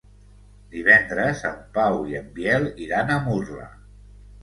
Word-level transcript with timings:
Divendres 0.75 1.45
en 1.51 1.61
Pau 1.77 2.01
i 2.15 2.19
en 2.23 2.35
Biel 2.41 2.69
iran 2.89 3.15
a 3.15 3.23
Murla. 3.31 3.73